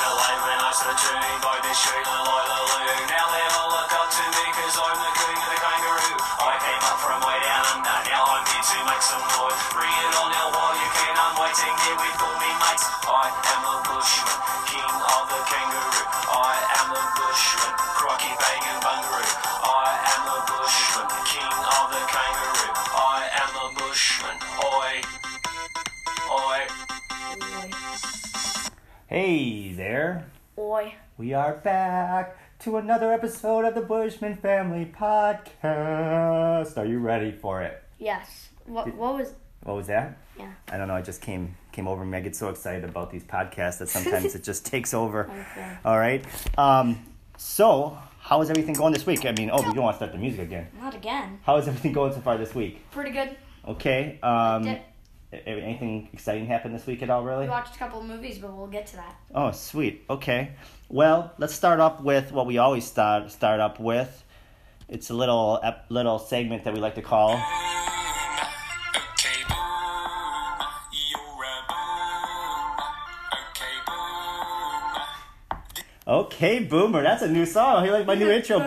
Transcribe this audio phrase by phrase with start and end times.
[0.00, 3.12] the way when I said June by the street and like the loo.
[3.12, 6.16] Now they all look up to me cause I'm the king of the kangaroo.
[6.48, 9.52] I came up from way down under, now I'm here to make some noise.
[9.76, 12.88] Bring it on now while you can, I'm waiting here with all me mates.
[13.04, 14.96] I am a bushman, king
[31.18, 36.76] We are back to another episode of the Bushman Family Podcast.
[36.76, 37.82] Are you ready for it?
[37.98, 38.50] Yes.
[38.66, 39.32] What, what was.
[39.62, 40.18] What was that?
[40.38, 40.52] Yeah.
[40.68, 40.94] I don't know.
[40.94, 42.18] I just came came over me.
[42.18, 45.30] I get so excited about these podcasts that sometimes it just takes over.
[45.30, 45.78] Okay.
[45.86, 46.22] All right.
[46.58, 47.02] Um,
[47.38, 49.24] so, how is everything going this week?
[49.24, 50.66] I mean, oh, we don't want to start the music again.
[50.78, 51.40] Not again.
[51.44, 52.90] How is everything going so far this week?
[52.90, 53.34] Pretty good.
[53.66, 54.18] Okay.
[54.22, 54.76] Um,
[55.32, 57.24] anything exciting happen this week at all?
[57.24, 57.44] Really?
[57.44, 59.16] We watched a couple of movies, but we'll get to that.
[59.34, 60.04] Oh, sweet.
[60.08, 60.52] Okay.
[60.88, 64.22] Well, let's start up with what we always start start up with.
[64.88, 67.32] It's a little ep- little segment that we like to call.
[67.34, 67.40] Okay,
[69.48, 70.62] boom,
[71.10, 72.78] you're a boom.
[73.42, 73.74] Okay,
[75.56, 76.14] boom.
[76.14, 77.02] Okay, Boomer.
[77.02, 77.84] That's a new song.
[77.84, 78.60] You like my new intro?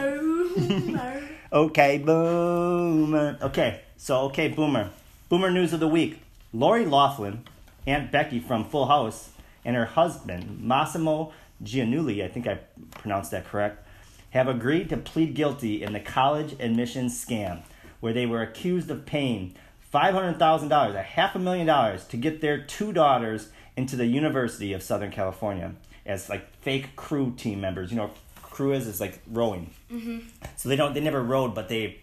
[1.51, 3.39] Okay, Boomer.
[3.41, 4.91] Okay, so okay, Boomer.
[5.29, 6.21] Boomer news of the week.
[6.53, 7.43] Lori Laughlin,
[7.87, 9.29] Aunt Becky from Full House,
[9.65, 11.31] and her husband Massimo
[11.63, 12.59] Giannulli, I think I
[12.91, 13.85] pronounced that correct,
[14.31, 17.61] have agreed to plead guilty in the college admissions scam,
[17.99, 22.05] where they were accused of paying five hundred thousand dollars, a half a million dollars,
[22.07, 25.73] to get their two daughters into the University of Southern California
[26.05, 27.91] as like fake crew team members.
[27.91, 29.71] You know, crew is is like rowing.
[29.91, 30.19] Mm-hmm.
[30.55, 31.99] So they don't they never rowed, but they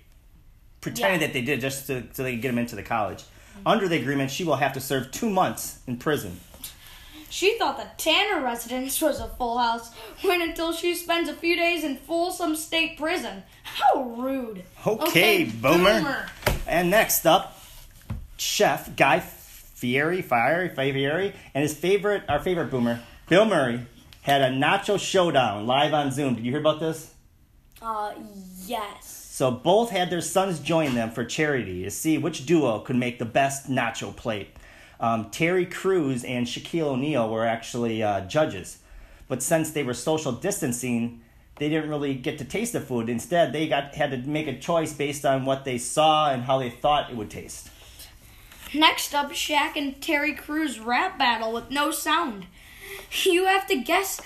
[0.81, 1.27] pretended Yeah.
[1.29, 3.23] that they did just to, so they could get them into the college.
[3.23, 3.69] Mm-hmm.
[3.69, 6.41] Under the agreement, she will have to serve two months in prison.
[7.29, 9.93] She thought the Tanner residence was a full house
[10.23, 13.43] when until she spends a few days in Folsom State Prison.
[13.65, 14.63] How rude.
[14.87, 16.29] Okay, boomer.
[16.67, 17.61] And next up,
[18.37, 23.87] Chef Guy Fieri, Fieri, Fieri, and his favorite, our favorite boomer, Bill Murray,
[24.23, 26.35] had a nacho showdown live on Zoom.
[26.35, 27.13] Did you hear about this?
[27.83, 28.15] Uh,
[28.65, 29.27] yes.
[29.31, 33.19] So both had their sons join them for charity to see which duo could make
[33.19, 34.56] the best nacho plate.
[34.99, 38.79] Um, Terry Crews and Shaquille O'Neal were actually uh, judges,
[39.29, 41.21] but since they were social distancing,
[41.57, 43.09] they didn't really get to taste the food.
[43.09, 46.59] Instead, they got had to make a choice based on what they saw and how
[46.59, 47.71] they thought it would taste.
[48.75, 52.47] Next up, Shaq and Terry Crews rap battle with no sound.
[53.23, 54.21] You have to guess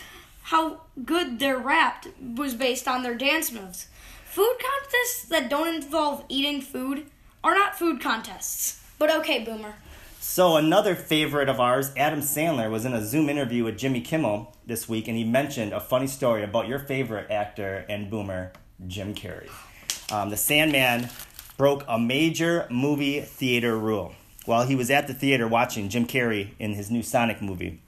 [0.44, 3.86] how good their rap was based on their dance moves.
[4.24, 7.06] Food contests that don't involve eating food
[7.44, 8.82] are not food contests.
[8.98, 9.74] But okay, Boomer.
[10.22, 14.54] So another favorite of ours, Adam Sandler, was in a Zoom interview with Jimmy Kimmel
[14.66, 18.52] this week, and he mentioned a funny story about your favorite actor and boomer,
[18.86, 19.48] Jim Carrey.
[20.12, 21.08] Um, the Sandman
[21.56, 24.14] broke a major movie theater rule.
[24.44, 27.80] While he was at the theater watching Jim Carrey in his new Sonic movie,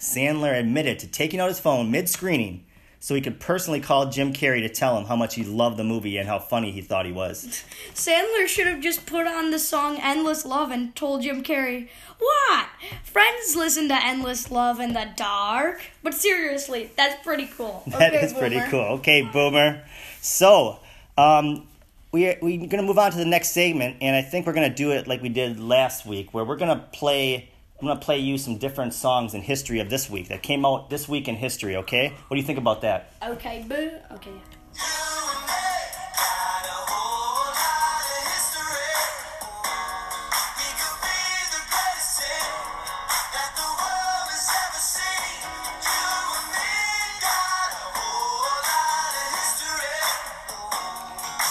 [0.00, 2.64] Sandler admitted to taking out his phone mid screening
[3.02, 5.84] so he could personally call Jim Carrey to tell him how much he loved the
[5.84, 7.64] movie and how funny he thought he was.
[7.94, 12.68] Sandler should have just put on the song Endless Love and told Jim Carrey, What?
[13.02, 15.80] Friends listen to Endless Love in the dark?
[16.02, 17.82] But seriously, that's pretty cool.
[17.90, 18.70] That Okay, is pretty Boomer.
[18.70, 18.84] cool.
[18.98, 19.82] Okay, Boomer.
[20.20, 20.78] So,
[21.16, 21.66] um,
[22.12, 24.90] we we're gonna move on to the next segment, and I think we're gonna do
[24.92, 27.48] it like we did last week, where we're gonna play.
[27.80, 30.90] I'm gonna play you some different songs in history of this week that came out
[30.90, 31.76] this week in history.
[31.76, 33.14] Okay, what do you think about that?
[33.26, 33.92] Okay, boo.
[34.12, 34.32] Okay.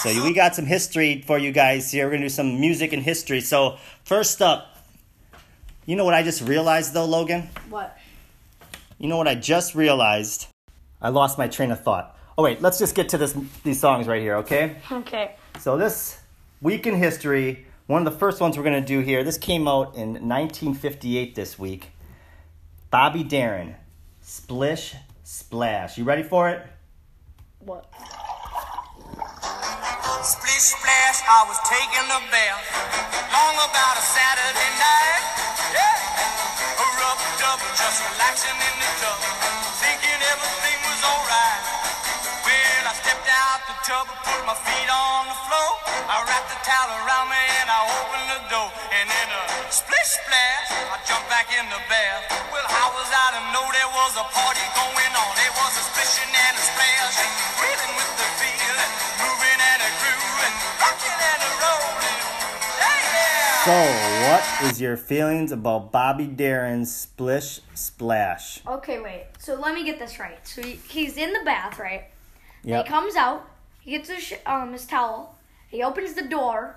[0.02, 2.06] So we got some history for you guys here.
[2.06, 3.40] We're gonna do some music and history.
[3.40, 4.69] So first up,
[5.90, 7.48] you know what I just realized though, Logan?
[7.68, 7.98] What?
[8.98, 10.46] You know what I just realized?
[11.02, 12.16] I lost my train of thought.
[12.38, 14.76] Oh wait, let's just get to this these songs right here, okay?
[14.92, 15.34] Okay.
[15.58, 16.20] So this
[16.62, 19.24] week in history, one of the first ones we're gonna do here.
[19.24, 21.90] This came out in 1958 this week.
[22.92, 23.74] Bobby Darin,
[24.20, 24.94] Splish
[25.24, 25.98] Splash.
[25.98, 26.64] You ready for it?
[27.58, 27.92] What?
[31.26, 32.64] I was taking a bath.
[33.32, 35.24] Long about a Saturday night.
[35.76, 36.80] Yeah.
[36.80, 39.20] A rub dub, just relaxing in the tub.
[39.84, 41.62] Thinking everything was alright.
[42.44, 42.70] Well,
[43.90, 45.70] trouble, put my feet on the floor.
[46.06, 48.68] I wrapped the towel around me and I opened the door.
[48.92, 49.42] And then a
[49.72, 52.22] splish splash, I jumped back in the bath.
[52.52, 55.30] Well, how was I to know there was a party going on?
[55.36, 58.76] There was a splishing and a splash, and reeling with the feel,
[63.64, 68.60] So, what is your feelings about Bobby Darin's Splish Splash?
[68.66, 69.26] Okay, wait.
[69.38, 70.38] So let me get this right.
[70.46, 72.04] So he, he's in the bath, right?
[72.64, 72.84] Yep.
[72.86, 73.46] He comes out.
[73.80, 75.36] He gets his um his towel.
[75.68, 76.76] He opens the door,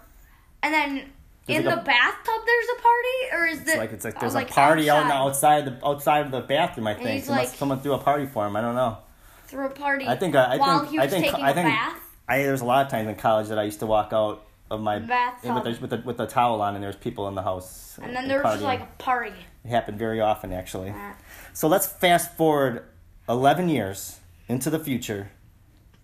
[0.62, 1.10] and then
[1.46, 4.06] There's in like the a- bathtub there's a party, or is It's the like it's
[4.06, 5.64] like uh, there's a party out in the outside?
[5.64, 6.88] outside the outside of the bathroom.
[6.88, 8.56] I think like- someone threw a party for him.
[8.58, 8.98] I don't know.
[9.48, 10.06] through a party.
[10.08, 11.98] I think I, I while think he I think taking I a think bath.
[12.28, 14.82] I there's a lot of times in college that I used to walk out of
[14.82, 15.56] my Bathtub.
[15.56, 17.98] with the, with the with the towel on and there's people in the house.
[18.02, 19.34] And then there was like a party.
[19.64, 20.90] it happened very often actually.
[20.90, 21.14] Uh,
[21.54, 22.84] So let's fast forward
[23.30, 25.32] 11 years into the future.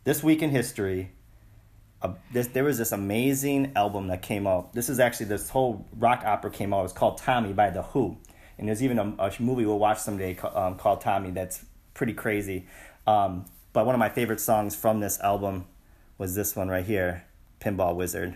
[0.04, 1.12] This week in history,
[2.02, 4.74] uh, this, there was this amazing album that came out.
[4.74, 6.80] This is actually this whole rock opera came out.
[6.80, 8.18] It was called Tommy by The Who.
[8.58, 12.68] And there's even a, a movie we'll watch someday um, called Tommy that's pretty crazy.
[13.06, 15.66] Um, but one of my favorite songs from this album
[16.18, 17.26] was this one right here
[17.60, 18.36] Pinball Wizard.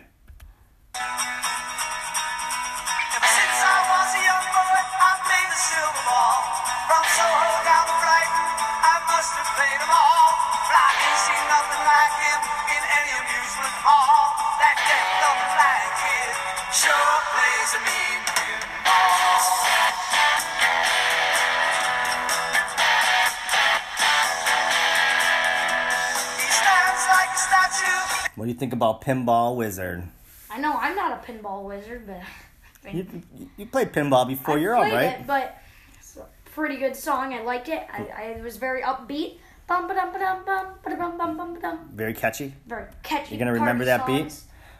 [28.63, 30.07] Think about Pinball Wizard?
[30.49, 32.21] I know I'm not a pinball wizard, but
[32.85, 33.07] I You,
[33.37, 35.19] you- you played pinball before I you're played right?
[35.19, 35.57] It, but
[35.99, 37.33] it's a pretty good song.
[37.33, 37.85] I liked it.
[37.91, 39.39] I, I was very upbeat.
[39.67, 41.89] Bum ba dum ba dum bum ba dum bum bum ba dum.
[41.93, 42.53] Very catchy.
[42.65, 43.35] Very catchy.
[43.35, 44.33] You're gonna remember that beat?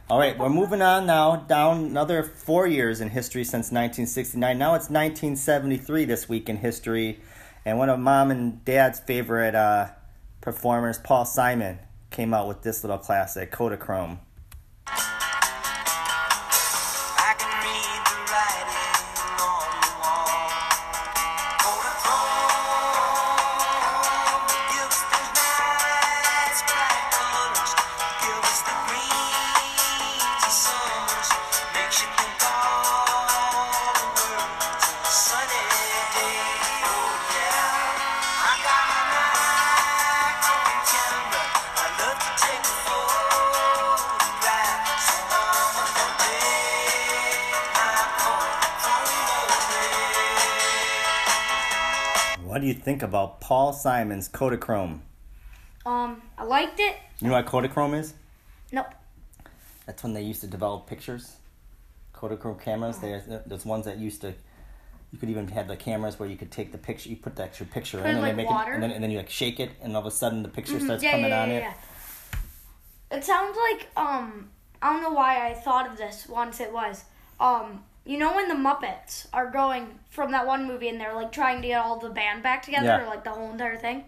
[0.09, 4.57] All right, we're moving on now, down another four years in history since 1969.
[4.57, 7.19] Now it's 1973 this week in history,
[7.65, 9.87] and one of mom and dad's favorite uh,
[10.39, 11.79] performers, Paul Simon,
[12.13, 14.19] came out with this little classic, Kodachrome.
[52.83, 54.99] Think about Paul Simon's Kodachrome?
[55.85, 56.95] Um, I liked it.
[57.19, 58.13] You know what Kodachrome is?
[58.71, 58.87] Nope.
[59.85, 61.35] That's when they used to develop pictures.
[62.13, 62.97] Kodachrome cameras.
[62.99, 64.33] There's there's ones that used to.
[65.11, 67.09] You could even have the cameras where you could take the picture.
[67.09, 68.71] You put the extra picture Put in, in, and they make water?
[68.71, 70.49] it, and then and then you like shake it, and all of a sudden the
[70.49, 71.61] picture Mhm, starts yeah, coming yeah, on yeah, it.
[73.11, 73.17] yeah.
[73.17, 74.49] It sounds like um
[74.81, 77.03] I don't know why I thought of this once it was.
[77.39, 81.31] Um you know when the Muppets are going from that one movie and they're like
[81.31, 83.01] trying to get all the band back together Yeah.
[83.03, 84.03] or like the whole entire thing?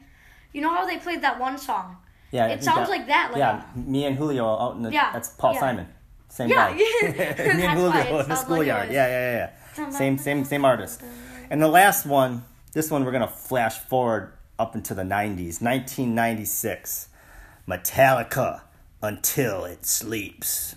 [0.53, 1.97] You know how they played that one song?
[2.31, 4.91] Yeah, It sounds like that, like yeah, me and Julio out in the.
[4.91, 5.59] Yeah, that's Paul yeah.
[5.59, 5.87] Simon.
[6.27, 6.77] Same Yeah, guy.
[7.03, 7.53] yeah.
[7.55, 8.91] me and Julio in the sounds like schoolyard.
[8.91, 9.89] yeah, yeah, yeah.
[9.91, 11.01] Same, same, same artist.
[11.49, 17.09] And the last one, this one we're gonna flash forward up into the '90s, 1996.
[17.67, 18.61] Metallica,
[19.01, 20.75] Until It Sleeps.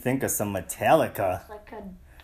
[0.00, 1.48] Think of some Metallica?
[1.48, 1.82] like a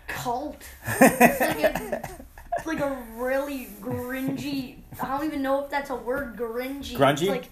[0.08, 0.62] cult.
[1.00, 2.10] It's like a,
[2.56, 4.76] it's like a really gringy.
[5.00, 6.36] I don't even know if that's a word.
[6.36, 6.96] Gringy.
[6.96, 7.22] Grungy?
[7.22, 7.50] It's like,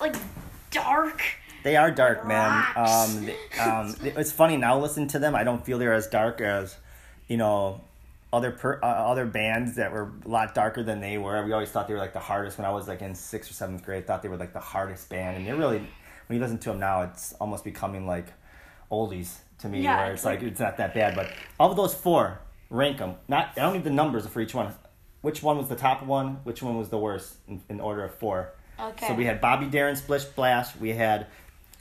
[0.00, 0.16] like
[0.70, 1.22] dark.
[1.62, 2.64] They are dark, man.
[2.76, 4.78] Um, um, it's funny now.
[4.78, 5.34] Listen to them.
[5.34, 6.76] I don't feel they're as dark as,
[7.26, 7.80] you know,
[8.34, 11.42] other per, uh, other bands that were a lot darker than they were.
[11.44, 12.58] We always thought they were like the hardest.
[12.58, 15.08] When I was like in sixth or seventh grade, thought they were like the hardest
[15.08, 15.78] band, and they're really.
[16.26, 18.32] When you listen to them now, it's almost becoming like
[18.90, 21.14] oldies to me, Yeah, where it's like- it's not that bad.
[21.14, 23.16] But of those four, rank them.
[23.28, 24.74] Not I don't need the numbers for each one.
[25.22, 28.14] which one was the top one, which one was the worst in, in order of
[28.16, 28.50] four.
[28.78, 29.06] Okay.
[29.06, 31.28] So we had Bobby Darin Splish Splash, we had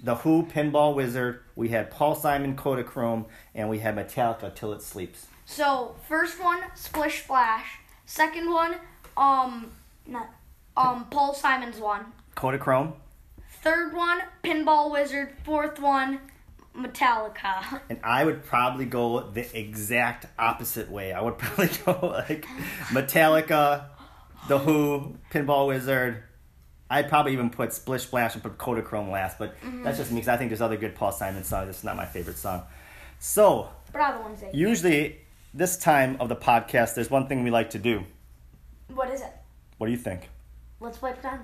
[0.01, 4.81] The Who Pinball Wizard, we had Paul Simon Kodachrome, and we had Metallica Till It
[4.81, 5.27] Sleeps.
[5.45, 7.79] So first one, Splish Splash.
[8.05, 8.75] Second one,
[9.17, 9.71] um,
[10.07, 10.29] not,
[10.77, 12.05] um, Paul Simon's one.
[12.37, 12.93] Kodachrome,
[13.61, 15.33] Third one, Pinball Wizard.
[15.43, 16.19] Fourth one,
[16.75, 17.81] Metallica.
[17.89, 21.13] and I would probably go the exact opposite way.
[21.13, 22.45] I would probably go like
[22.89, 23.85] Metallica,
[24.47, 26.23] The Who, Pinball Wizard.
[26.89, 29.83] I'd probably even put Splish Splash and put Kodachrome last, but mm-hmm.
[29.83, 31.67] that's just me because I think there's other good Paul Simon songs.
[31.67, 32.63] This is not my favorite song.
[33.19, 34.51] So, But other ones they.
[34.53, 35.17] usually
[35.53, 38.03] this time of the podcast, there's one thing we like to do.
[38.93, 39.31] What is it?
[39.77, 40.29] What do you think?
[40.79, 41.41] Let's play pretend.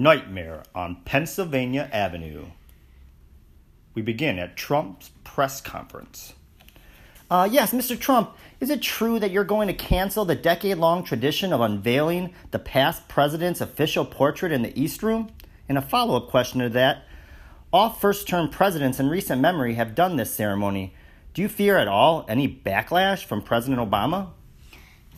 [0.00, 2.46] Nightmare on Pennsylvania Avenue.
[3.94, 6.32] We begin at Trump's press conference.
[7.30, 8.00] Uh, yes, Mr.
[8.00, 12.32] Trump, is it true that you're going to cancel the decade long tradition of unveiling
[12.50, 15.30] the past president's official portrait in the East Room?
[15.68, 17.04] And a follow up question to that
[17.70, 20.94] all first term presidents in recent memory have done this ceremony.
[21.34, 24.30] Do you fear at all any backlash from President Obama?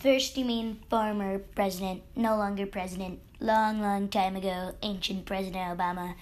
[0.02, 6.16] First, you mean former president, no longer president, long, long time ago, ancient President Obama.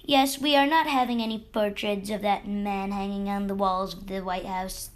[0.00, 4.06] Yes, we are not having any portraits of that man hanging on the walls of
[4.06, 4.88] the White House.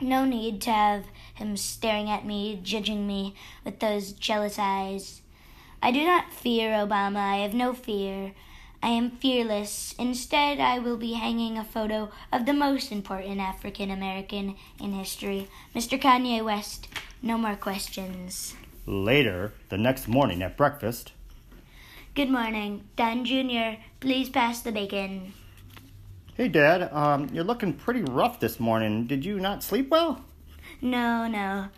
[0.00, 1.04] No need to have
[1.36, 5.22] him staring at me, judging me with those jealous eyes.
[5.80, 7.18] I do not fear Obama.
[7.18, 8.32] I have no fear.
[8.82, 9.94] I am fearless.
[10.00, 15.48] Instead, I will be hanging a photo of the most important African American in history,
[15.76, 15.96] Mr.
[15.96, 16.88] Kanye West.
[17.24, 18.54] No more questions.
[18.84, 21.12] Later, the next morning at breakfast,
[22.14, 22.84] Good morning.
[22.96, 25.32] Don Jr., please pass the bacon.
[26.36, 29.06] Hey, Dad, um, you're looking pretty rough this morning.
[29.06, 30.22] Did you not sleep well?
[30.82, 31.68] No, no.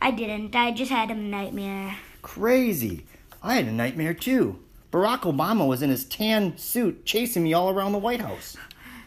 [0.00, 0.54] I didn't.
[0.54, 1.96] I just had a nightmare.
[2.22, 3.04] Crazy.
[3.42, 4.60] I had a nightmare too.
[4.92, 8.56] Barack Obama was in his tan suit chasing me all around the White House.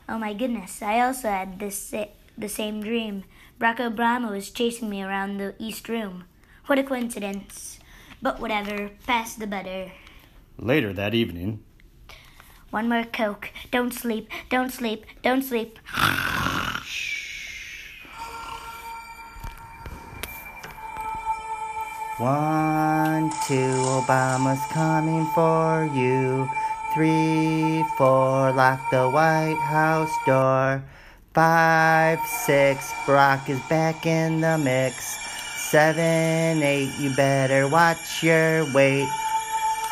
[0.09, 0.81] Oh my goodness.
[0.81, 1.93] I also had this
[2.37, 3.23] the same dream.
[3.59, 6.25] Barack Obama was chasing me around the East Room.
[6.67, 7.79] What a coincidence.
[8.21, 8.91] But whatever.
[9.05, 9.91] Pass the butter.
[10.57, 11.63] Later that evening,
[12.69, 13.51] One more Coke.
[13.71, 14.29] Don't sleep.
[14.49, 15.05] Don't sleep.
[15.23, 15.79] Don't sleep.
[22.17, 26.49] one, two, Obama's coming for you.
[26.93, 30.83] Three, four, lock the White House door.
[31.37, 35.19] Five, six, Barack is back in the mix.
[35.69, 39.07] Seven, eight, you better watch your weight.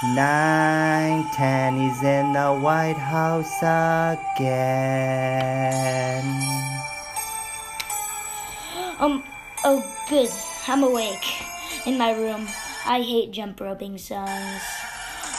[0.03, 4.55] Nine, ten, he's in the White House again.
[8.97, 9.23] Um,
[9.63, 10.31] oh, good.
[10.67, 11.27] I'm awake.
[11.85, 12.47] In my room.
[12.87, 14.63] I hate jump roping songs.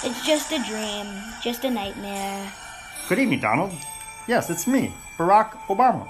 [0.04, 1.08] It's just a dream.
[1.42, 2.52] Just a nightmare.
[3.08, 3.72] Good evening, Donald.
[4.28, 6.09] Yes, it's me, Barack Obama.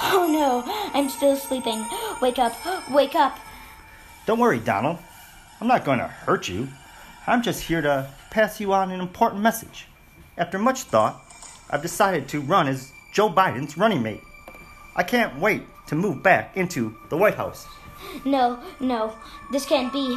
[0.00, 0.62] Oh no,
[0.94, 1.84] I'm still sleeping.
[2.20, 2.54] Wake up.
[2.90, 3.38] Wake up.
[4.26, 4.98] Don't worry, Donald.
[5.60, 6.68] I'm not going to hurt you.
[7.26, 9.88] I'm just here to pass you on an important message.
[10.36, 11.20] After much thought,
[11.70, 14.22] I've decided to run as Joe Biden's running mate.
[14.94, 17.66] I can't wait to move back into the White House.
[18.24, 19.14] No, no,
[19.50, 20.16] this can't be.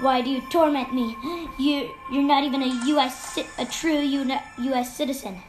[0.00, 1.16] Why do you torment me?
[1.58, 3.38] You, you're not even a U.S.
[3.58, 4.96] a true U.S.
[4.96, 5.40] citizen.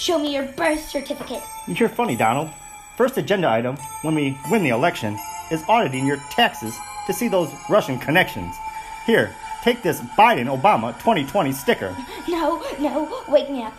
[0.00, 1.42] Show me your birth certificate.
[1.68, 2.48] You're funny, Donald.
[2.96, 5.18] First agenda item when we win the election
[5.50, 6.74] is auditing your taxes
[7.06, 8.56] to see those Russian connections.
[9.04, 11.94] Here, take this Biden Obama 2020 sticker.
[12.28, 13.74] No, no, wake me up.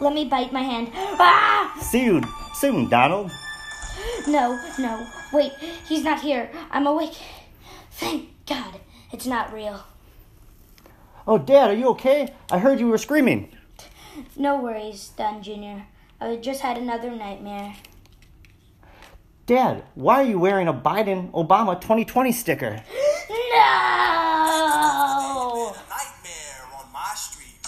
[0.00, 0.90] Let me bite my hand.
[0.94, 1.78] Ah!
[1.80, 2.20] See you
[2.52, 3.30] soon, Donald.
[4.26, 5.52] No, no, wait,
[5.86, 6.50] he's not here.
[6.72, 7.14] I'm awake.
[7.92, 8.80] Thank God,
[9.12, 9.84] it's not real.
[11.28, 12.34] Oh, Dad, are you okay?
[12.50, 13.52] I heard you were screaming.
[14.36, 15.82] No worries, Don Jr.
[16.20, 17.74] I just had another nightmare.
[19.46, 22.82] Dad, why are you wearing a Biden Obama 2020 sticker?
[23.52, 25.74] No!
[25.88, 27.58] Nightmare on my street.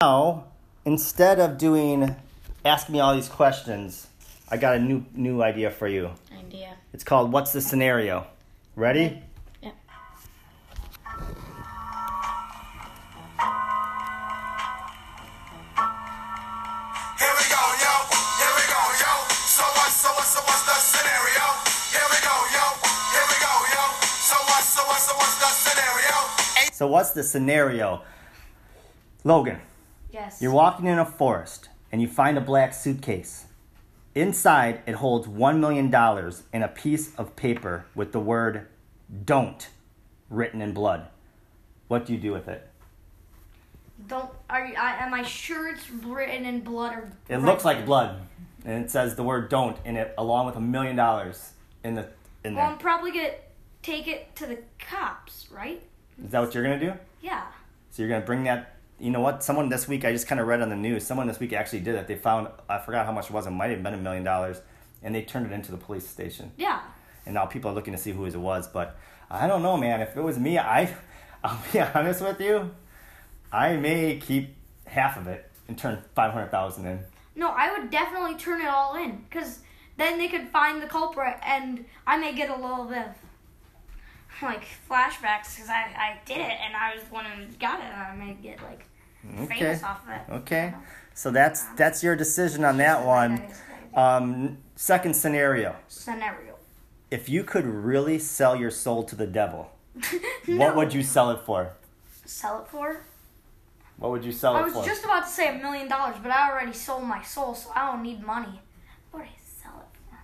[0.00, 0.44] Now,
[0.84, 2.16] instead of doing
[2.64, 4.07] ask me all these questions,
[4.50, 6.10] I got a new new idea for you.
[6.32, 6.76] Idea.
[6.92, 8.26] It's called What's the Scenario?
[8.76, 9.22] Ready?
[9.62, 9.74] Yep.
[17.18, 17.94] Here we go, yo.
[18.38, 19.12] Here we go, yo.
[19.28, 19.90] So what?
[19.90, 20.26] So what?
[20.26, 21.46] So what's the scenario?
[21.90, 22.64] Here we go, yo.
[23.14, 23.84] Here we go, yo.
[24.30, 24.62] So what?
[24.62, 25.00] So what?
[25.02, 26.16] So what's the scenario?
[26.72, 28.02] So what's the scenario?
[29.24, 29.60] Logan,
[30.12, 30.40] Yes.
[30.40, 33.46] you're walking in a forest and you find a black suitcase.
[34.18, 35.94] Inside, it holds $1 million
[36.52, 38.66] in a piece of paper with the word
[39.24, 39.68] don't
[40.28, 41.06] written in blood.
[41.86, 42.68] What do you do with it?
[44.08, 44.28] Don't.
[44.50, 44.74] Are you?
[44.74, 47.12] I, am I sure it's written in blood or?
[47.28, 48.20] It looks like blood,
[48.64, 51.52] and it says the word "don't" in it, along with a million dollars
[51.84, 52.08] in the
[52.42, 52.72] in Well, there.
[52.72, 53.34] I'm probably gonna
[53.82, 55.80] take it to the cops, right?
[56.24, 56.92] Is that what you're gonna do?
[57.22, 57.46] Yeah.
[57.90, 58.77] So you're gonna bring that?
[59.00, 59.44] You know what?
[59.44, 61.06] Someone this week I just kind of read on the news.
[61.06, 62.06] Someone this week actually did it.
[62.08, 63.46] They found I forgot how much it was.
[63.46, 64.60] It might have been a million dollars,
[65.02, 66.52] and they turned it into the police station.
[66.56, 66.80] Yeah.
[67.24, 68.66] And now people are looking to see who it was.
[68.66, 68.96] But
[69.30, 70.00] I don't know, man.
[70.00, 70.94] If it was me, I,
[71.44, 72.70] I'll be honest with you,
[73.52, 74.54] I may keep
[74.86, 77.00] half of it and turn five hundred thousand in.
[77.36, 79.60] No, I would definitely turn it all in, cause
[79.96, 83.14] then they could find the culprit, and I may get a little bit of
[84.42, 87.86] like flashbacks, cause I I did it, and I was the one who got it,
[87.86, 88.86] and I may get like
[89.42, 89.58] Okay.
[89.58, 90.32] famous off of it.
[90.42, 90.74] Okay.
[91.14, 93.42] So that's that's your decision on that one.
[93.94, 95.74] Um, second scenario.
[95.88, 96.54] Scenario.
[97.10, 99.70] If you could really sell your soul to the devil,
[100.46, 100.56] No.
[100.58, 101.72] what would you sell it for?
[102.24, 103.00] sell it for?
[103.96, 104.74] What would you sell I it for?
[104.74, 107.54] I was just about to say a million dollars, but I already sold my soul,
[107.54, 108.60] so I don't need money.
[109.10, 109.30] What would I
[109.62, 110.18] sell it for?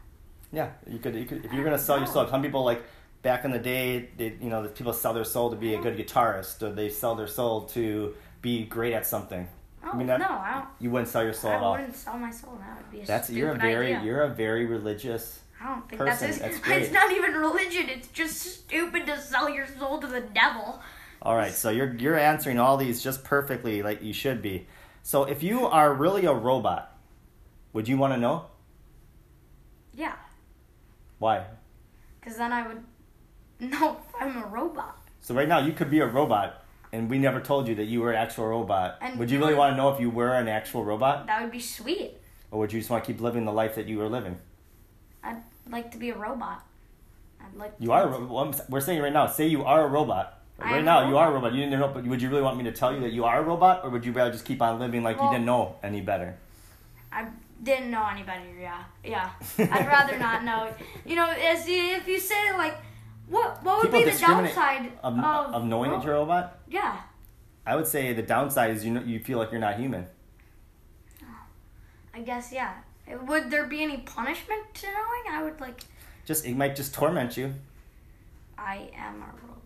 [0.53, 1.15] Yeah, you could.
[1.17, 2.29] You could if you're gonna sell your soul.
[2.29, 2.83] Some people like
[3.23, 5.81] back in the day, they, you know, the people sell their soul to be a
[5.81, 9.49] good guitarist, or they sell their soul to be great at something.
[9.83, 10.69] Oh I mean, that- no, I don't.
[10.79, 11.75] You wouldn't sell your soul I at all.
[11.75, 12.57] I wouldn't sell my soul.
[12.61, 14.03] That would be a That's you're a very idea.
[14.07, 15.41] you're a very religious.
[15.61, 16.29] I don't think person.
[16.29, 16.83] that's, That's it's, great.
[16.83, 17.89] it's not even religion.
[17.89, 20.81] It's just stupid to sell your soul to the devil.
[21.23, 24.67] All right, so you're you're answering all these just perfectly like you should be.
[25.03, 26.97] So if you are really a robot,
[27.73, 28.47] would you want to know
[29.95, 30.14] Yeah,
[31.18, 31.45] why?
[32.21, 32.83] because then I would
[33.61, 34.97] know if I'm a robot.
[35.21, 36.63] So right now you could be a robot,
[36.94, 38.98] and we never told you that you were an actual robot.
[39.00, 41.50] And would you really want to know if you were an actual robot, That would
[41.50, 42.12] be sweet.
[42.50, 44.37] or would you just want to keep living the life that you were living?
[45.22, 46.64] I'd like to be a robot.
[47.40, 47.72] I'd like.
[47.78, 48.09] You to are.
[48.09, 49.26] Well, we're saying right now.
[49.26, 50.40] Say you are a robot.
[50.59, 51.44] Right now, a you are a robot.
[51.50, 51.54] robot.
[51.54, 53.40] You didn't know, but would you really want me to tell you that you are
[53.40, 55.76] a robot, or would you rather just keep on living like Well- you didn't know
[55.83, 56.37] any better?
[57.11, 57.26] I
[57.62, 58.44] didn't know any better.
[58.61, 59.30] Yeah, yeah.
[59.59, 60.68] I'd rather not know.
[61.04, 62.76] You know, as if you say like,
[63.29, 66.19] what what would People be the discriminate downside of, of of knowing that you're a
[66.19, 66.59] robot.
[66.69, 67.01] Yeah,
[67.67, 70.07] I would say the downside is you know, you feel like you're not human.
[72.15, 72.75] I guess yeah.
[73.27, 75.25] Would there be any punishment to knowing?
[75.31, 75.81] I would like.
[76.25, 77.55] Just it might just torment you.
[78.57, 79.63] I am a robot.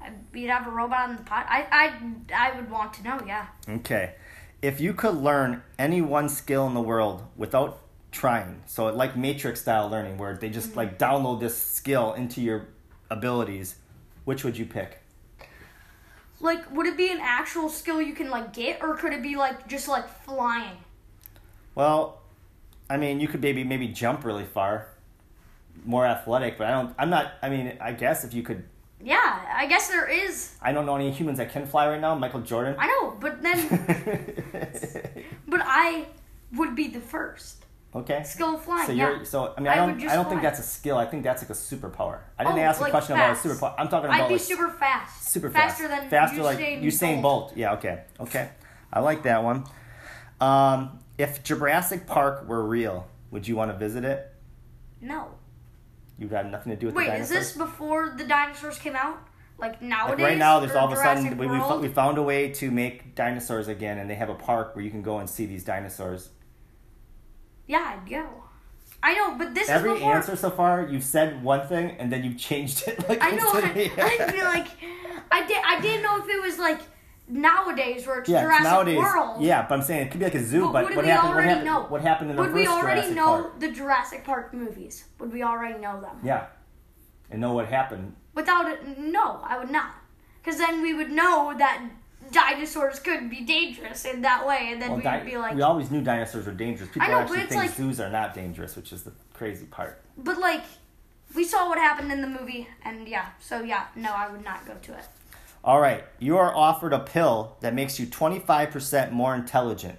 [0.00, 1.46] I, you'd have a robot on the pot.
[1.48, 3.20] I I I would want to know.
[3.26, 3.46] Yeah.
[3.68, 4.14] Okay.
[4.60, 7.80] If you could learn any one skill in the world without
[8.10, 10.78] trying, so like Matrix style learning, where they just mm-hmm.
[10.78, 12.68] like download this skill into your
[13.10, 13.76] abilities,
[14.24, 15.02] which would you pick?
[16.40, 19.36] Like, would it be an actual skill you can like get, or could it be
[19.36, 20.76] like just like flying?
[21.74, 22.20] Well,
[22.88, 24.88] I mean, you could maybe maybe jump really far,
[25.84, 26.94] more athletic, but I don't.
[26.98, 27.32] I'm not.
[27.42, 28.64] I mean, I guess if you could,
[29.02, 30.54] Yeah, I guess there is.
[30.62, 32.14] I don't know any humans that can fly right now.
[32.14, 32.76] Michael Jordan.
[32.78, 33.58] I know, but then,
[35.48, 36.06] but I
[36.52, 38.22] would be the first okay.
[38.24, 38.86] skill flying.
[38.86, 39.16] So yeah.
[39.16, 40.96] you're so I mean I don't I don't think that's a skill.
[40.96, 42.20] I think that's like a superpower.
[42.38, 43.44] I didn't Oh, ask a like question fast.
[43.44, 43.74] about a superpower.
[43.78, 45.24] I'm talking I'd about be like super fast.
[45.28, 46.00] super faster fast.
[46.02, 47.48] than faster Usain like Usain Bolt.
[47.48, 47.56] Bolt.
[47.56, 48.02] Yeah, okay.
[48.20, 48.50] Okay.
[48.92, 49.64] I like that one.
[50.40, 54.32] Um, if Jurassic Park were real, would you want to visit it?
[55.00, 55.28] No.
[56.18, 57.30] You've got nothing to do with the dinosaurs.
[57.30, 59.18] Wait, is this before the dinosaurs came out?
[59.58, 60.18] Like nowadays?
[60.20, 62.70] like right now, there's all of a sudden we, we, we found a way to
[62.70, 65.64] make dinosaurs again, and they have a park where you can go and see these
[65.64, 66.30] dinosaurs.
[67.68, 68.26] Yeah, I'd go.
[69.00, 70.14] I know, but this Every is before.
[70.16, 72.98] answer so far, you've said one thing and then you've changed it.
[73.08, 73.48] Like I know.
[73.52, 73.92] I.
[73.96, 74.66] I feel like
[75.30, 75.58] I did.
[75.64, 76.80] I didn't know if it was like
[77.28, 78.98] nowadays where it's Yeah, Jurassic nowadays.
[78.98, 79.40] World.
[79.42, 80.62] Yeah, but I'm saying it could be like a zoo.
[80.62, 81.28] But But, would what we happened?
[81.28, 81.66] What already happened?
[81.66, 81.82] know?
[81.84, 83.60] What happened in the Would we first already Jurassic know Park?
[83.60, 85.04] the Jurassic Park movies?
[85.20, 86.16] Would we already know them?
[86.24, 86.46] Yeah,
[87.30, 88.16] and know what happened.
[88.34, 89.92] Without it, no, I would not.
[90.42, 91.82] Because then we would know that
[92.32, 95.62] dinosaurs could be dangerous in that way, and then Well, we di- be like, we
[95.62, 96.88] always knew dinosaurs were dangerous.
[96.90, 99.12] People I know, actually but it's think like- zoos are not dangerous, which is the
[99.34, 100.00] crazy part.
[100.16, 100.62] but like,
[101.34, 104.66] we saw what happened in the movie, and yeah, so yeah, no, I would not
[104.66, 105.04] go to it.
[105.64, 109.98] All right, you are offered a pill that makes you 25% more intelligent,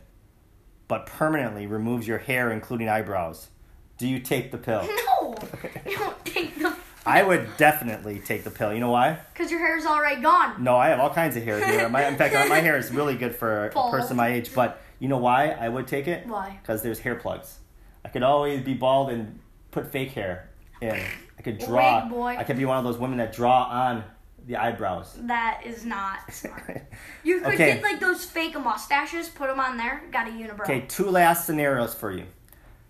[0.87, 3.49] but permanently removes your hair, including eyebrows.
[3.97, 4.87] Do you take the pill?
[5.21, 5.35] No,
[5.85, 6.75] you don't take the,
[7.09, 8.73] I would definitely take the pill.
[8.73, 9.19] You know why?
[9.33, 10.63] because your hair's already gone.
[10.63, 11.89] No, I have all kinds of hair here.
[11.89, 14.53] My, in fact, my hair is really good for a person my age.
[14.53, 16.27] But You know why I would take it?
[16.27, 16.59] Why?
[16.61, 17.59] Because there's hair plugs.
[18.03, 19.39] I could always be bald and
[19.71, 20.49] put fake hair
[20.81, 20.99] in.
[21.37, 22.01] I could draw.
[22.03, 22.35] Wait, boy.
[22.37, 24.03] I could be one of those women that draw on
[24.45, 25.15] the eyebrows.
[25.21, 26.81] That is not smart.
[27.23, 27.73] You could Okay.
[27.75, 30.61] get like those fake mustaches, put them on there, got a unibrow.
[30.61, 32.25] Okay, two last scenarios for you.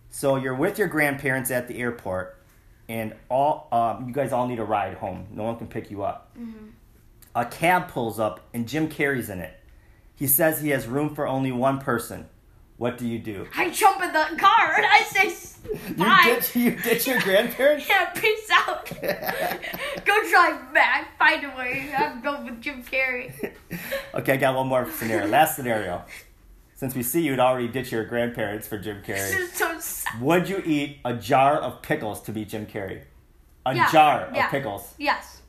[0.10, 2.39] So you're with your grandparents at the airport,
[2.90, 5.28] and all um, you guys all need a ride home.
[5.32, 6.36] No one can pick you up.
[7.36, 9.54] A cab pulls up, and Jim Carrey's in it.
[10.16, 12.28] He says he has room for only one person.
[12.78, 13.46] What do you do?
[13.56, 16.22] I jump in the car and I say, s- You bye.
[16.40, 17.86] ditch, you ditch your grandparents?
[17.90, 18.86] Yeah, peace out.
[20.06, 21.18] Go drive back.
[21.20, 21.94] Find a way.
[21.98, 23.34] I'm going with Jim Carrey.
[24.14, 25.28] okay, I got one more scenario.
[25.28, 26.04] Last scenario.
[26.80, 30.22] Since we see you'd already ditch your grandparents for Jim This Carrey, is so sad.
[30.22, 33.02] would you eat a jar of pickles to be Jim Carrey?
[33.66, 34.46] A Yeah, jar yeah.
[34.46, 34.94] of pickles.
[34.98, 35.42] Yes.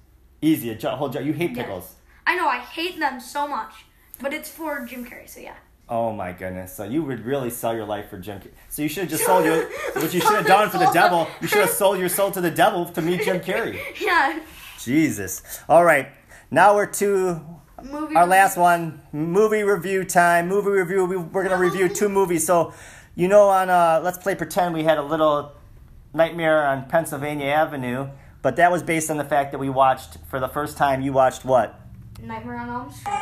[0.42, 1.22] Easy, a jar, whole jar.
[1.22, 1.94] You hate pickles.
[2.26, 3.72] I know, I hate them so much.
[4.20, 5.54] But it's for Jim Carrey, so yeah.
[5.88, 6.74] Oh my goodness!
[6.74, 8.40] So you would really sell your life for Jim.
[8.40, 8.50] Carrey.
[8.68, 9.68] So you should have just sold your.
[9.94, 12.40] What you should have done for the devil, you should have sold your soul to
[12.40, 13.78] the devil to meet Jim Carrey.
[14.00, 14.40] Yeah.
[14.80, 15.42] Jesus.
[15.68, 16.08] All right,
[16.50, 17.40] now we're to
[17.82, 18.16] Movie.
[18.16, 20.48] our last one, movie review time.
[20.48, 21.04] Movie review.
[21.04, 22.46] We, we're gonna review two movies.
[22.46, 22.74] So,
[23.14, 25.52] you know, on uh, Let's Play Pretend, we had a little
[26.12, 28.08] Nightmare on Pennsylvania Avenue,
[28.42, 31.02] but that was based on the fact that we watched for the first time.
[31.02, 31.78] You watched what?
[32.22, 33.14] Nightmare on Elm Street.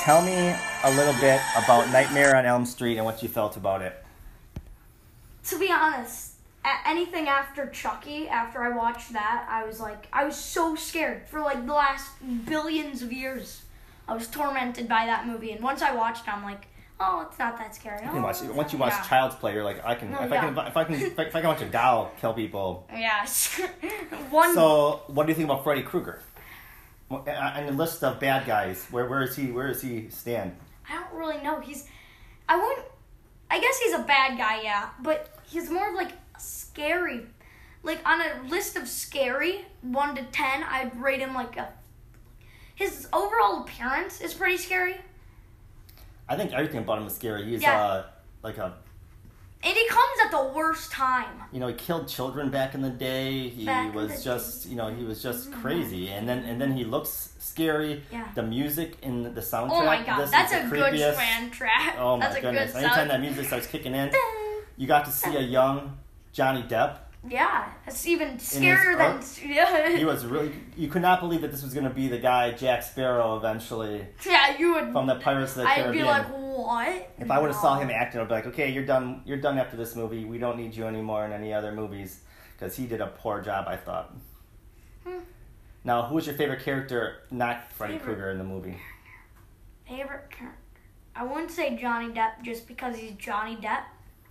[0.00, 3.80] Tell me a little bit about Nightmare on Elm Street and what you felt about
[3.80, 4.03] it.
[5.48, 6.32] To be honest,
[6.86, 11.40] anything after Chucky, after I watched that, I was like, I was so scared for
[11.40, 12.10] like the last
[12.46, 13.62] billions of years.
[14.08, 16.66] I was tormented by that movie, and once I watched it, I'm like,
[17.00, 18.02] oh, it's not that scary.
[18.04, 19.02] You can Oh, watch, once you watch yeah.
[19.02, 21.22] Child's Play, you're like, I can, No, if, I can if I can, if I,
[21.24, 22.86] if I can watch a doll kill people.
[22.94, 23.26] Yeah.
[24.30, 24.54] One.
[24.54, 26.20] So, what do you think about Freddy Krueger?
[27.10, 29.50] Uh, the list of bad guys, where where is he?
[29.50, 30.56] Where does he stand?
[30.88, 31.60] I don't really know.
[31.60, 31.86] He's,
[32.48, 32.86] I wouldn't.
[33.50, 37.26] I guess he's a bad guy, yeah, but he's more of like scary.
[37.82, 41.68] Like on a list of scary, one to ten, I'd rate him like a.
[42.74, 44.96] His overall appearance is pretty scary,
[46.28, 47.44] I think everything about him is scary.
[47.44, 47.80] He's Yeah.
[47.84, 48.04] uh,
[48.42, 48.74] like a,
[49.62, 51.42] and he comes at the worst time.
[51.52, 53.48] you know, he killed children back in the day.
[53.48, 56.60] He Back in was the just, you know, he was just crazy, and then and
[56.60, 58.02] then he looks scary.
[58.10, 58.26] Yeah.
[58.34, 59.68] The music in the soundtrack.
[59.70, 61.94] Oh my god, this that's is a the good creepiest- fan track.
[61.98, 62.72] Oh my that's a goodness!
[62.72, 63.10] good Anytime sound.
[63.10, 64.10] that music starts kicking in,
[64.76, 65.98] you got to see a young
[66.32, 66.98] Johnny Depp.
[67.26, 69.22] Yeah, it's even scarier than.
[69.50, 69.96] Yeah.
[69.96, 70.52] He was really.
[70.76, 74.06] You could not believe that this was going to be the guy Jack Sparrow eventually
[74.26, 74.92] yeah, you would.
[74.92, 76.04] from the Pirates of the I'd Caribbean.
[76.04, 77.14] be like, what?
[77.18, 79.22] if I would have saw him acting, I'd be like, okay, you're done.
[79.24, 80.24] You're done after this movie.
[80.26, 82.20] We don't need you anymore in any other movies
[82.56, 83.66] because he did a poor job.
[83.68, 84.14] I thought.
[85.06, 85.20] Hmm.
[85.82, 88.76] Now, who was your favorite character, not Freddy Krueger, in the movie?
[89.88, 90.58] Favorite character?
[91.16, 93.84] I wouldn't say Johnny Depp just because he's Johnny Depp.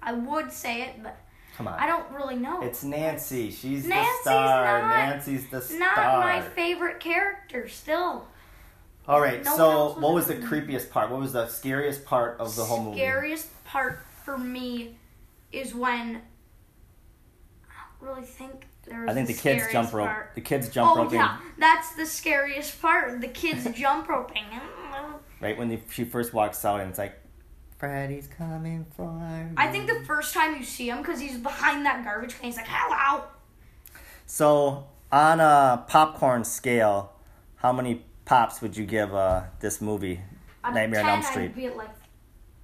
[0.04, 1.18] I would say it, but
[1.58, 1.78] Come on.
[1.80, 2.62] I don't really know.
[2.64, 3.52] It's Nancy.
[3.52, 4.82] She's Nancy's the star.
[4.82, 5.80] not- Nancy's the star.
[5.80, 8.28] not my favorite character still.
[9.08, 9.44] All right.
[9.44, 11.10] No so, was what was the creepiest part?
[11.12, 12.92] What was the scariest part of the whole movie?
[13.00, 14.98] The scariest part for me
[15.52, 16.22] is when
[17.70, 20.08] I don't really think there was I think a the kids jump rope.
[20.08, 20.32] part.
[20.36, 21.20] The kids jump Oh roping.
[21.20, 23.22] yeah, that's the scariest part.
[23.22, 24.44] The kids jump roping.
[25.42, 27.20] Right when the, she first walks out, and it's like,
[27.84, 29.52] Freddy's coming for me.
[29.58, 32.56] I think the first time you see him, because he's behind that garbage can, he's
[32.56, 33.26] like, "Hello."
[34.26, 37.12] So, on a popcorn scale,
[37.58, 40.22] how many pops would you give uh, this movie,
[40.64, 41.48] Out of Nightmare on Elm Street?
[41.48, 41.90] I'd be at like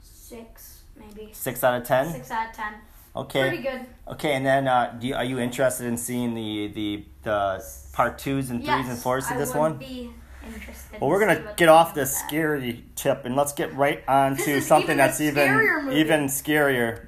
[0.02, 2.14] six, maybe Six out of ten.
[2.14, 2.76] six out of ten.
[3.14, 3.42] Okay.
[3.50, 3.82] Pretty good.
[4.08, 8.18] Okay, and then uh, do you, are you interested in seeing the the the part
[8.20, 9.78] twos and threes yes, and fours to I this would one?
[9.80, 10.12] Be
[10.46, 11.02] interested.
[11.02, 12.28] Well, we're gonna get off this that.
[12.28, 17.06] scary tip and let's get right on to something even that's even scarier even scarier.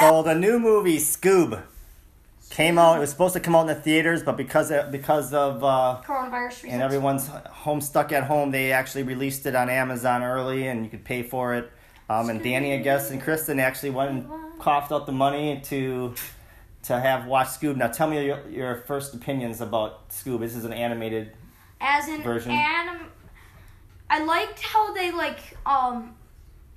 [0.00, 1.62] So the new movie Scoob
[2.60, 2.96] came out.
[2.96, 6.02] It was supposed to come out in the theaters, but because of, because of uh,
[6.04, 10.84] coronavirus and everyone's home stuck at home, they actually released it on Amazon early, and
[10.84, 11.70] you could pay for it.
[12.08, 16.14] Um, and Danny, I guess, and Kristen actually went and coughed out the money to
[16.82, 17.76] to have watched Scoob.
[17.76, 20.40] Now, tell me your, your first opinions about Scoob.
[20.40, 21.32] This is an animated.
[21.80, 22.52] as an version.
[22.52, 23.06] anim.
[24.08, 26.16] I liked how they like um.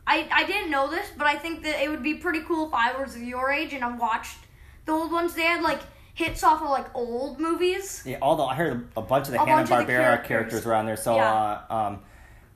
[0.05, 2.73] I, I didn't know this, but I think that it would be pretty cool if
[2.73, 4.37] I was your age and I watched
[4.85, 5.33] the old ones.
[5.33, 5.79] They had like
[6.13, 8.03] hits off of like old movies.
[8.05, 10.27] Yeah, although I heard a bunch of the Hanna bunch of the Barbera characters.
[10.27, 10.65] characters.
[10.65, 10.97] were on there.
[10.97, 11.33] So, Yeah.
[11.69, 11.99] uh, um,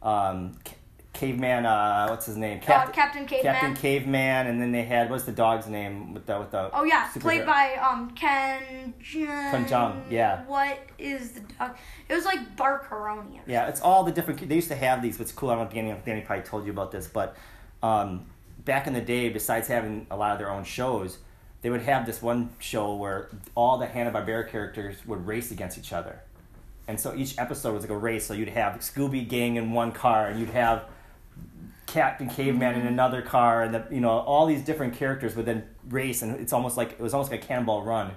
[0.03, 0.73] um, C-
[1.13, 2.59] caveman, uh, what's his name?
[2.59, 3.53] Uh, Captain Caveman.
[3.53, 6.83] Captain Caveman, and then they had what's the dog's name with the with the Oh
[6.83, 7.21] yeah, superhero?
[7.21, 8.93] played by um Ken.
[9.03, 10.43] Ken Jeong, yeah.
[10.45, 11.75] What is the dog?
[12.07, 13.39] It was like Barcaroni.
[13.47, 14.47] Yeah, it's all the different.
[14.47, 15.17] They used to have these.
[15.17, 15.49] What's cool?
[15.49, 17.35] I don't know if Danny, Danny probably told you about this, but
[17.81, 18.27] um,
[18.63, 21.17] back in the day, besides having a lot of their own shows,
[21.61, 25.77] they would have this one show where all the Hanna Barbera characters would race against
[25.77, 26.19] each other,
[26.87, 28.25] and so each episode was like a race.
[28.25, 30.85] So you'd have Scooby Gang in one car, and you'd have
[31.87, 32.87] Captain Caveman in mm-hmm.
[32.89, 36.53] another car, and the, you know all these different characters would then race, and it's
[36.53, 38.11] almost like it was almost like a Cannonball Run,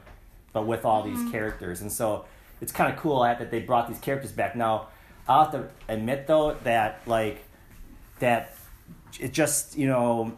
[0.53, 1.31] but with all these mm-hmm.
[1.31, 2.27] characters, and so
[2.61, 4.55] it's kind of cool that they brought these characters back.
[4.55, 4.89] Now,
[5.29, 7.45] I have to admit though that like
[8.19, 8.55] that
[9.19, 10.37] it just you know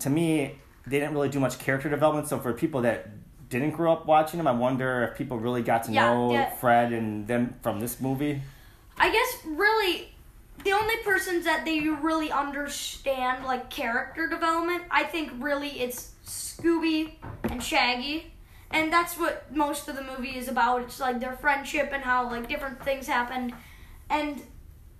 [0.00, 2.28] to me they didn't really do much character development.
[2.28, 3.08] So for people that
[3.48, 6.50] didn't grow up watching them, I wonder if people really got to Yeah, know yeah.
[6.50, 8.42] Fred and them from this movie.
[8.98, 10.12] I guess really
[10.64, 17.12] the only persons that they really understand like character development, I think really it's Scooby
[17.44, 18.32] and Shaggy.
[18.70, 20.82] And that's what most of the movie is about.
[20.82, 23.54] It's like their friendship and how like different things happened.
[24.10, 24.42] And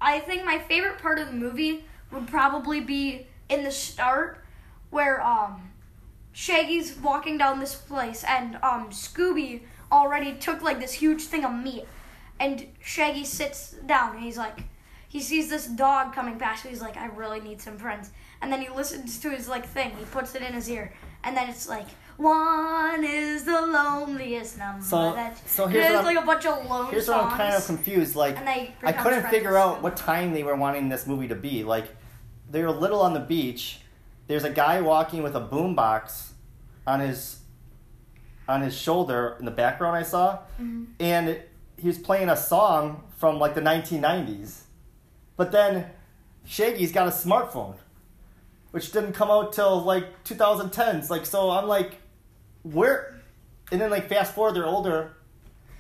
[0.01, 4.45] I think my favorite part of the movie would probably be in the start
[4.91, 5.68] where um
[6.33, 11.53] Shaggy's walking down this place and um Scooby already took like this huge thing of
[11.55, 11.85] meat
[12.39, 14.65] and Shaggy sits down and he's like
[15.09, 18.11] he sees this dog coming past he's like I really need some friends
[18.43, 20.93] and then he listens to his like thing he puts it in his ear
[21.25, 21.87] and then it's like
[22.19, 26.91] one is the loneliest number So- that so here's what like a bunch of lone
[26.91, 28.17] Here's where songs I'm kind of confused.
[28.17, 31.63] Like, And I couldn't figure out what time they were wanting this movie to be.
[31.63, 31.95] Like,
[32.51, 33.81] they were little on the beach.
[34.29, 36.29] There's a guy walking with a boombox
[36.87, 37.41] on his
[38.49, 39.97] on his shoulder in the background.
[39.97, 40.85] I saw, Mm-hmm.
[41.01, 41.41] and
[41.77, 44.61] he was playing a song from like the 1990s.
[45.37, 45.91] But then
[46.47, 47.77] Shaggy's got a smartphone,
[48.71, 51.11] which didn't come out till like 2010s.
[51.11, 52.01] Like, so I'm like,
[52.63, 53.21] where?
[53.71, 55.15] And then like fast forward, they're older.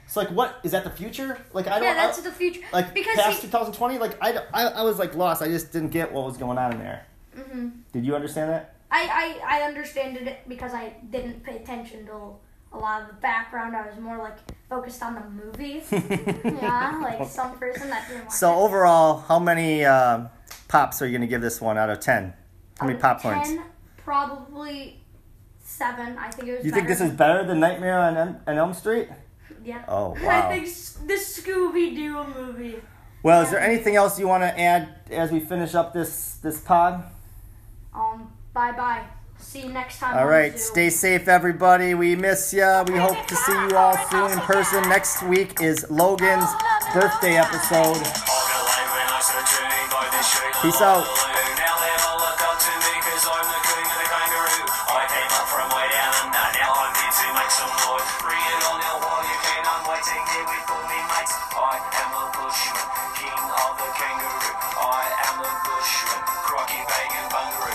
[0.07, 1.39] So like, what is that the future?
[1.53, 1.83] Like, I don't.
[1.85, 3.99] yeah that's I, the future like because past he, 2020.
[3.99, 5.43] Like, I, I, I was like lost.
[5.43, 7.05] I just didn't get what was going on in there.
[7.39, 7.73] Mhm.
[7.93, 8.75] Did you understand that?
[8.91, 12.37] I, I I understand it because I didn't pay attention to
[12.73, 13.77] a lot of the background.
[13.77, 15.83] I was more like focused on the movie.
[16.63, 18.57] yeah, like some person that didn't watch So it.
[18.65, 20.29] overall, how many uh,
[20.69, 22.33] pops are you gonna give this one out of ten?
[22.79, 23.45] How many Out of popcorns?
[23.45, 23.63] 10,
[24.23, 25.01] probably
[25.61, 26.17] seven.
[26.19, 26.65] I think it was.
[26.67, 29.09] You think this is better than Nightmare on, Elm- on Elm Street?
[29.65, 29.85] Yeah.
[29.89, 30.49] Oh, wow.
[30.49, 32.81] I think s- the Scooby Doo movie.
[33.23, 36.61] Well, is there anything else you want to add as we finish up this this
[36.61, 37.05] pod?
[37.99, 38.31] Um.
[38.55, 39.05] Bye bye.
[39.39, 40.17] See you next time.
[40.17, 41.95] All right, on stay safe, everybody.
[41.95, 42.85] We miss ya.
[42.87, 44.83] We hope to see you all soon in person.
[44.89, 46.51] Next week is Logan's
[46.93, 48.03] birthday episode.
[50.63, 51.07] Peace out.